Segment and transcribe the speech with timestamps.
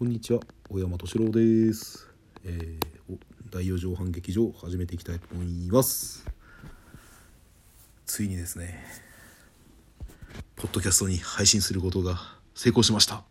[0.00, 2.08] こんにちは、小山敏郎です。
[2.42, 3.18] えー、お
[3.50, 6.24] 大四畳半劇場始めていきたいと思います。
[8.06, 8.82] ついにですね、
[10.56, 12.18] ポッドキャストに配信することが
[12.54, 13.24] 成功しました。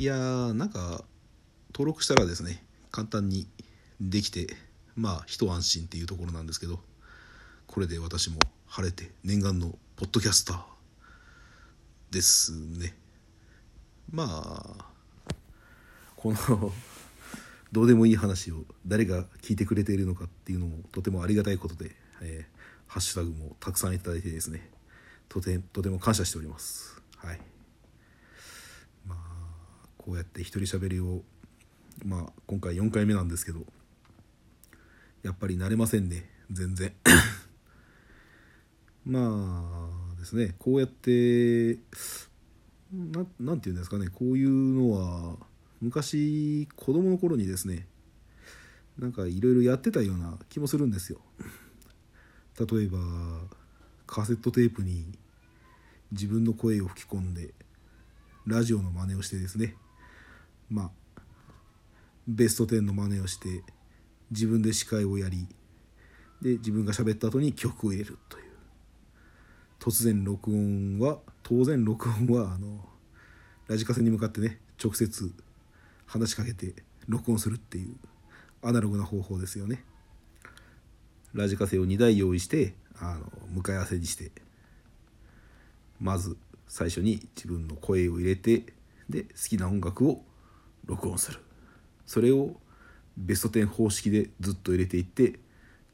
[0.00, 1.04] いやー、なんか
[1.74, 3.46] 登録したらですね、簡単に
[4.00, 4.46] できて、
[4.96, 6.80] まあ一安心っていうところなんですけど、
[7.66, 10.73] これで私も晴れて念願のポッドキャスター
[12.14, 12.94] ですね。
[14.08, 14.24] ま
[14.78, 14.84] あ
[16.14, 16.72] この
[17.72, 21.90] どうでもいい話を誰が聞いてくれているのかっていうのもとてもありがたいことで、
[22.22, 22.54] えー
[22.86, 24.70] ハッシュタグもたくさんいただいてですね
[25.28, 27.02] とてとても感謝しております。
[27.16, 27.40] はい。
[29.04, 29.18] まあ
[29.98, 31.22] こうやって一人喋りを
[32.04, 33.64] まあ今回4回目なんですけど
[35.24, 36.92] やっぱり慣れませんね全然。
[39.04, 39.83] まあ
[40.24, 40.54] ですね。
[40.58, 41.78] こうやって
[42.92, 44.08] ななんていうんですかね。
[44.08, 45.36] こういうのは
[45.80, 47.86] 昔子供の頃にですね
[48.98, 51.20] なんかいろいろやってたような気もするんですよ。
[52.58, 52.98] 例えば
[54.06, 55.18] カセットテープに
[56.12, 57.52] 自分の声を吹き込んで
[58.46, 59.76] ラジオの真似をしてですね。
[60.70, 61.20] まあ
[62.26, 63.62] ベスト10の真似をして
[64.30, 65.46] 自分で司会をやり
[66.40, 68.43] で自分が喋った後に曲を入れるという。
[69.84, 72.88] 突然録音は当然録音はあの
[73.68, 75.30] ラジカセに向かってね直接
[76.06, 76.72] 話しかけて
[77.06, 77.94] 録音するっていう
[78.62, 79.84] アナログな方法ですよね。
[81.34, 83.26] ラジカセを2台用意してあの
[83.56, 84.32] 向かい合わせにして
[86.00, 88.72] まず最初に自分の声を入れて
[89.10, 90.22] で好きな音楽を
[90.86, 91.40] 録音する。
[92.06, 92.56] それを
[93.18, 95.38] ベスト10方式でずっと入れていって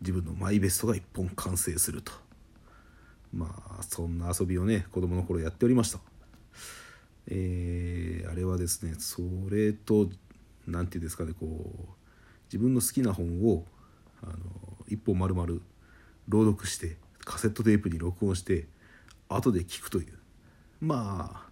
[0.00, 2.29] 自分のマイベストが1本完成すると。
[3.32, 6.00] まあそんな遊びをね子供の頃やっておりました。
[7.28, 10.08] えーあれはですねそれと
[10.66, 11.88] 何て言うんですかねこう
[12.44, 13.64] 自分の好きな本を
[14.22, 14.34] あの
[14.88, 15.54] 一本丸々
[16.28, 18.66] 朗読してカセットテープに録音して
[19.28, 20.18] 後で聞くという。
[20.80, 21.50] まあ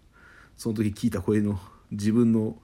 [0.56, 1.60] その時聞いた声の
[1.90, 2.56] 自分の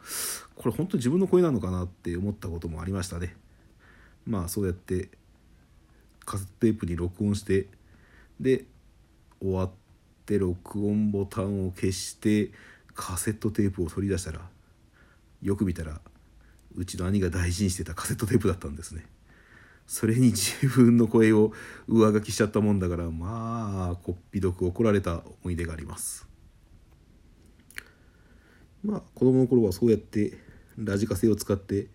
[0.57, 3.37] これ本当に自分の声なのかなって思ったこともありましたね。
[4.27, 5.11] まあそうやって
[6.25, 7.67] カセットテープに録音して
[8.41, 8.65] で
[9.41, 9.71] 終わっ
[10.27, 12.51] て録音ボタンを消して
[12.95, 14.41] カセットテープを取り出したら
[15.43, 16.01] よく見たら
[16.75, 19.07] うちの兄が大事にしてたカセットテープだったんですね。
[19.87, 21.53] それに自分の声を
[21.87, 26.27] 上書きしちゃったもんだからまあこっぴどく怒られた思い出があります。
[28.83, 30.39] まあ子供の頃はそうやって
[30.79, 31.89] ラジカセを使って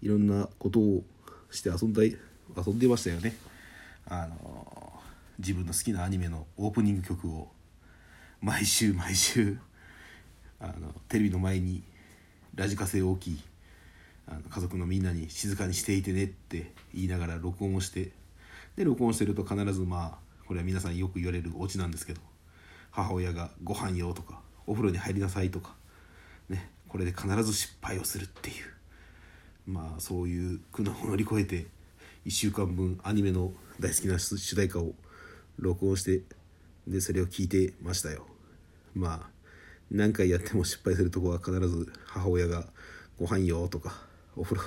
[0.00, 1.04] いろんなことを
[1.50, 3.36] して遊んだ遊んでましたよね。
[4.06, 4.81] あの
[5.42, 7.48] 自分の好きなアニメのオープニング曲を
[8.40, 9.58] 毎週毎週
[10.60, 11.82] あのテレビの前に
[12.54, 13.42] ラジカセを置き
[14.28, 18.12] あの家族のみんなに静かにしていてねって言いながら録音をして
[18.76, 22.20] で録音してると必ずまあこれは皆さんよく言われるオチなんですけど
[22.92, 25.74] 母親が「ご飯よ」とか「お風呂に入りなさい」とか
[26.48, 28.56] ねこれで必ず失敗をするっていう
[29.66, 31.66] まあそういう苦難を乗り越えて
[32.26, 34.94] 1週間分アニメの大好きな主題歌を
[35.58, 36.22] 録音して
[36.86, 38.26] でそれを聞いてましたよ。
[38.94, 39.30] まあ
[39.90, 42.66] 何回やっても失敗するとこは必ず母親が
[43.18, 44.62] 「ご飯よ」とか「お風呂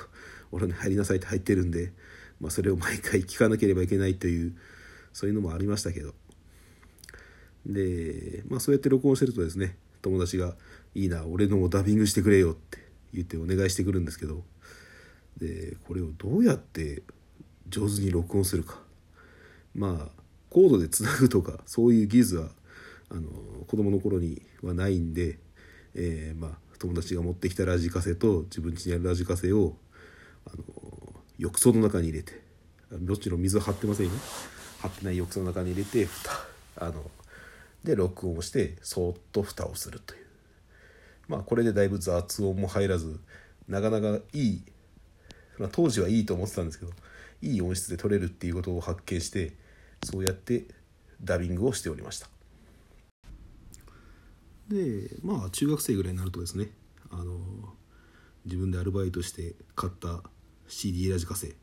[0.52, 1.92] お風呂に入りなさい」って入ってるんで、
[2.40, 4.56] まあ、それを毎回聞かなければいけないという
[5.12, 6.14] そういうのもありましたけど。
[7.66, 10.56] でまあそうやって録音してるとですね友達が
[10.94, 12.78] 「いいな俺のもダビングしてくれよ」って
[13.12, 14.44] 言ってお願いしてくるんですけど
[15.36, 17.02] でこれをどうやって
[17.68, 18.80] 上手に録音するか。
[19.74, 20.22] まあ
[20.56, 22.48] コードでつなぐとかそういう技術は
[23.10, 23.28] あの
[23.66, 25.38] 子供の頃にはないんで、
[25.94, 29.76] えーまあ、友達が持ってきたラジカセと自分家にあるラジカセを
[30.46, 30.64] あの
[31.36, 32.40] 浴槽の中に入れて
[32.90, 34.12] もちろん水は張ってませんよ
[34.80, 36.30] 張ってない浴槽の中に入れて蓋
[36.78, 37.02] あの
[37.84, 40.26] で録音をしてそっと蓋をするという。
[41.28, 43.20] まあこれでだいぶ雑音も入らず
[43.68, 44.62] なかなかいい、
[45.58, 46.92] まあ、当時はいいと思ってたんですけど
[47.42, 49.65] いい音質で撮れるっていうことを発見して
[50.04, 50.66] そうやって
[51.22, 52.28] ダビングをしておりました。
[54.68, 56.70] でまあ中学生ぐらいになるとですね
[57.10, 57.38] あの
[58.44, 60.22] 自分でアルバイトして買った
[60.68, 61.54] CD ラジカセ、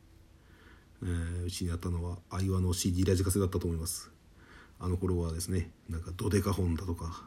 [1.02, 4.10] えーうちにあったのはアイワの CD ラジカセだったと思います。
[4.80, 7.24] あの頃はですねなんかドデカ本だとか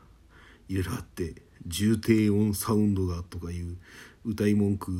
[0.68, 3.78] いろいろあって重低音サウンドがとかいう
[4.26, 4.92] 歌い文句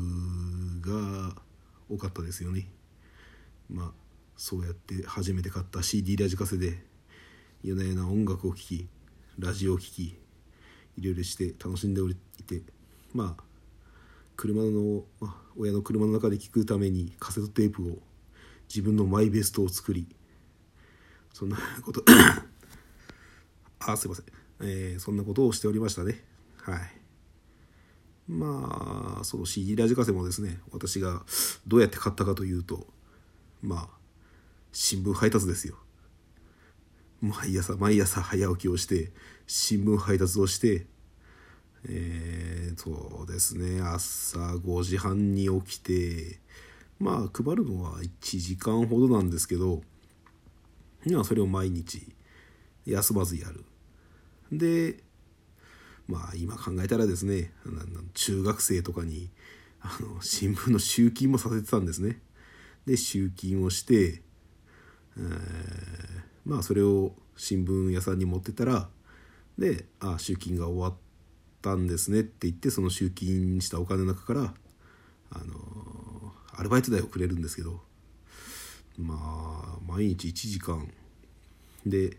[0.82, 1.36] が
[1.90, 2.68] 多かったですよね。
[3.70, 4.07] まあ
[4.38, 6.84] そうやって初めて買った CD ラジカセで
[7.64, 8.88] 夜な夜な音楽を聴き
[9.40, 12.62] ラジオを聴きいろいろして楽しんでおいて
[13.14, 13.44] まあ
[14.36, 17.98] 車の、まあ、親の車の中で聴くためにカセットテープを
[18.70, 20.08] 自分のマイベストを作り
[21.34, 22.04] そんなこと
[23.80, 24.26] あすいません、
[24.62, 26.24] えー、そんなことをしておりましたね。
[26.62, 27.02] はい。
[28.28, 31.24] まあその CD ラジカセもですね私が
[31.66, 32.88] どうやって買ったかというと
[33.62, 33.90] まあ
[34.80, 35.76] 新聞配達ですよ。
[37.20, 39.12] 毎朝毎朝早起きをして
[39.48, 40.86] 新聞配達をして
[41.90, 43.82] えー、そうですね。
[43.82, 46.40] 朝5時半に起きて
[47.00, 49.82] まあ配るのは1時間ほどなんですけど
[51.08, 52.14] 今それを毎日
[52.86, 53.66] 休まずやる。
[54.52, 55.00] で
[56.08, 57.52] まあ今考えたらですね
[58.14, 59.32] 中学生とかに
[59.82, 62.22] あの新聞の集金もさせてたんですね。
[62.86, 64.22] で集金をして、
[65.20, 68.90] え、まあそれを新聞屋さんに持ってたら
[69.58, 70.96] で「あ集金が終わっ
[71.62, 74.54] たんですね」って言ってその集金したお金の中から
[75.32, 77.82] あのアルバイト代をくれるんですけど
[78.98, 80.92] まあ毎日1時間。
[81.86, 82.18] で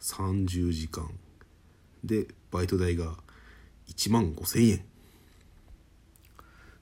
[0.00, 1.10] 30時間。
[2.02, 3.16] でバイト代が
[3.88, 4.84] 1万5,000円。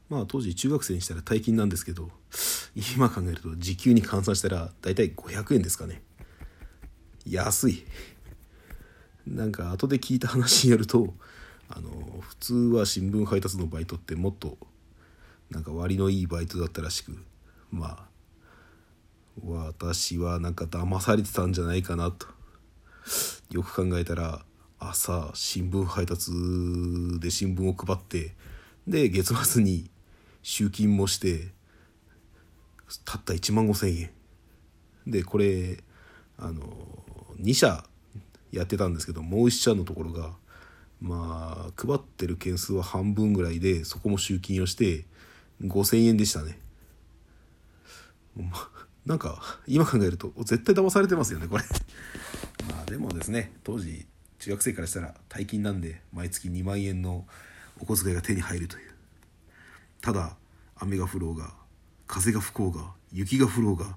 [0.08, 2.10] まあ当時中学生にしたら大金なんですけど
[2.94, 6.00] 今考えると時給に換算したら大体500円ですかね。
[7.26, 7.84] 安い。
[9.26, 11.12] なんか後で聞いた話によると
[11.68, 11.90] あの
[12.20, 14.56] 普通は新聞配達のバイトってもっと
[15.50, 17.18] なんか割のいいバイトだったらしく
[17.72, 18.08] まあ
[19.44, 22.26] 私はなんか騙されてたんじゃないかなと。
[23.50, 24.44] よく考えたら
[24.78, 26.30] 朝新聞配達
[27.18, 28.34] で新聞を配って
[28.86, 29.90] で月末に
[30.42, 31.48] 集金もして
[33.04, 34.10] たった1万5千円。
[35.06, 35.82] でこれ
[36.36, 36.64] あの
[37.40, 37.84] 2社
[38.52, 40.32] やってたんですけどもう1社のところが
[41.00, 45.04] まあ配ってる件数は半分ぐらいでそこも集金をして
[45.62, 46.58] 5,000円でしたね。
[49.04, 51.64] なんか今考えると絶対騙されてますよねこれ。
[52.70, 54.06] まあでもですね当時
[54.38, 57.26] 中学生からしたら大金なんで毎月2万円の
[57.80, 58.92] お小遣いが手に入るという。
[60.00, 60.36] ただ
[60.76, 61.52] 雨が降ろうが
[62.08, 63.96] 風が吹こうが雪が降ろうが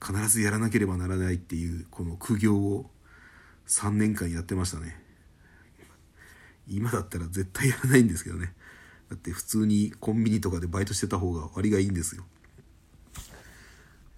[0.00, 2.90] 必ずやらなければならないっていうこの苦行を
[3.66, 5.02] 3年間やってましたね。
[6.66, 8.54] 今だったら絶対やらないんですけどね。
[9.10, 12.24] だって普通にコンビニとかでバイトしてた方が割がいいんですよ。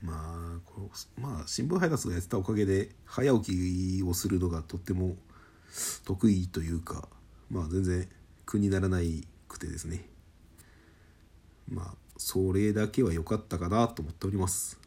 [0.03, 5.17] まあこうまあ新聞配達をやってたおかげで早起きをするのがとっても
[6.05, 7.09] 得意というか
[7.51, 8.09] まあ全然
[8.47, 10.09] 苦にならないくてですね。
[11.69, 14.79] まあそれだけは良かったかなと思っております。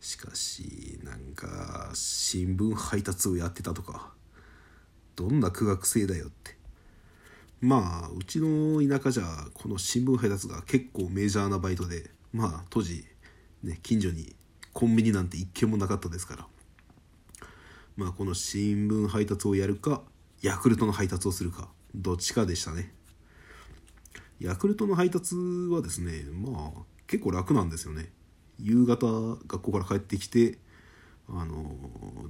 [0.00, 4.12] しかしなんか新聞配達をやってたとか
[5.16, 6.56] どんな苦学生だよって。
[7.60, 9.24] まあうちの田舎じゃ
[9.54, 13.04] この新聞配達が結構メジャーなバイトでまあ当時
[13.64, 14.36] ね近所に
[14.72, 16.46] コンビニなんて一軒もなかったですから。
[17.96, 20.00] まあこの新聞配達をやるか
[20.42, 22.94] ヤクルトの配達をするかどっちかでしたね。
[24.44, 25.34] ヤクルトの配達
[25.70, 28.10] はですねまあ結構楽なんですよね。
[28.60, 29.06] 夕方
[29.46, 30.58] 学校から帰ってきて
[31.28, 31.74] あの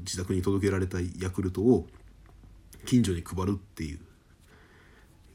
[0.00, 1.88] 自宅に届けられたヤクルトを
[2.87, 3.98] 近所に配るっていう。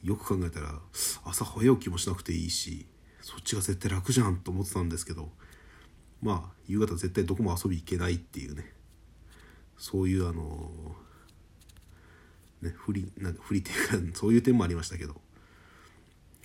[0.02, 0.78] よく考えたら
[1.26, 2.86] 朝早起きもしなくていいし
[3.20, 5.28] そっちが絶対楽じゃんと思ってたんですけど
[6.22, 8.72] まあ夕方絶対どこも遊び行けないっていうね。
[9.76, 10.70] そういうあの
[12.62, 15.20] ね不利なんか不利っていうかそういう点もありましたけど。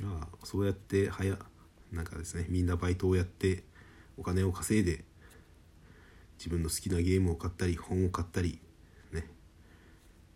[0.02, 1.38] まあそうやって早
[1.92, 3.64] なんかですねみんなバイトをやって
[4.18, 5.04] お金を稼いで
[6.38, 8.60] 自分の好きなゲームを買ったり本を買ったり
[9.12, 9.30] ね。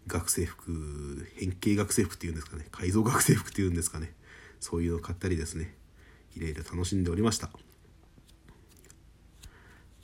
[0.07, 2.65] 学生服変形学生服っていうんですかね。
[2.71, 4.13] 改造学生服っていうんですかね。
[4.59, 5.75] そういうのを買ったりですね。
[6.35, 7.49] いろいろ楽しんでおりました。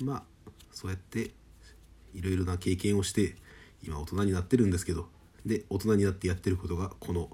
[0.02, 0.24] まあ
[0.72, 1.32] そうやって
[2.14, 3.36] いろいろな経験をして
[3.82, 5.08] 今大人になってるんですけど
[5.46, 7.30] で大人になってやってることがこの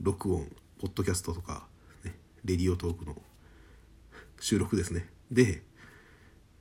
[0.00, 0.48] 録音。
[0.84, 1.66] ポッドキャストとか、
[2.04, 2.14] ね、
[2.44, 3.16] レディオトークの
[4.38, 5.08] 収録ですね。
[5.30, 5.62] で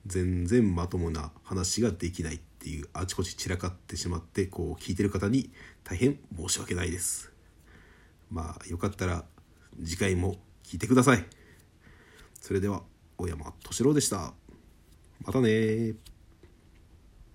[0.06, 5.52] 全然まともな話ができないっていうあちこち散らかってしまってこう聞いてる方に
[5.84, 7.34] 大変申し訳ないです。
[8.32, 9.26] まあよかったら
[9.84, 11.26] 次回も聞いてください。
[12.40, 12.84] それでは
[13.18, 14.34] 小山敏郎でした。
[15.26, 15.96] またね